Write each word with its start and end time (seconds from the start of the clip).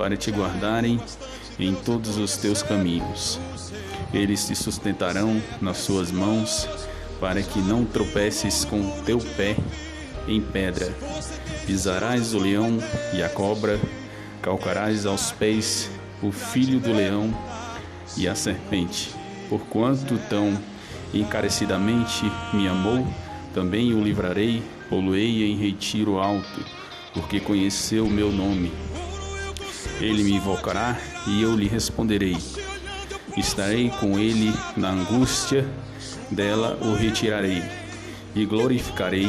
para 0.00 0.16
te 0.16 0.30
guardarem 0.30 0.98
em 1.58 1.74
todos 1.74 2.16
os 2.16 2.34
teus 2.38 2.62
caminhos. 2.62 3.38
Eles 4.14 4.46
te 4.46 4.56
sustentarão 4.56 5.42
nas 5.60 5.76
suas 5.76 6.10
mãos, 6.10 6.66
para 7.20 7.42
que 7.42 7.58
não 7.58 7.84
tropeces 7.84 8.64
com 8.64 8.80
teu 9.04 9.18
pé 9.18 9.54
em 10.26 10.40
pedra. 10.40 10.90
Pisarás 11.66 12.32
o 12.32 12.38
leão 12.38 12.78
e 13.12 13.22
a 13.22 13.28
cobra, 13.28 13.78
calcarás 14.40 15.04
aos 15.04 15.32
pés 15.32 15.90
o 16.22 16.32
filho 16.32 16.80
do 16.80 16.94
leão 16.94 17.30
e 18.16 18.26
a 18.26 18.34
serpente. 18.34 19.14
Porquanto 19.50 20.18
tão 20.30 20.58
encarecidamente 21.12 22.24
me 22.54 22.66
amou, 22.66 23.06
também 23.52 23.92
o 23.92 24.02
livrarei, 24.02 24.62
poluei 24.88 25.44
em 25.44 25.56
retiro 25.58 26.18
alto, 26.18 26.64
porque 27.12 27.38
conheceu 27.38 28.06
o 28.06 28.10
meu 28.10 28.32
nome. 28.32 28.72
Ele 30.00 30.22
me 30.22 30.32
invocará 30.32 30.98
e 31.26 31.42
eu 31.42 31.54
lhe 31.54 31.68
responderei. 31.68 32.36
Estarei 33.36 33.90
com 33.90 34.18
ele 34.18 34.52
na 34.76 34.90
angústia, 34.90 35.68
dela 36.30 36.78
o 36.82 36.94
retirarei 36.94 37.62
e 38.34 38.46
glorificarei. 38.46 39.28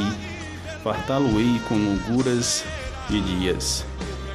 Fartá-lo-ei 0.84 1.60
com 1.68 1.76
longuras 1.76 2.64
de 3.10 3.22
dias 3.22 3.86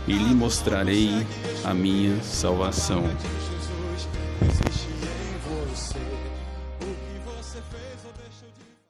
e 0.06 0.12
lhe 0.12 0.34
mostrarei 0.34 1.26
a 1.64 1.74
minha 1.74 2.22
salvação. 2.22 3.03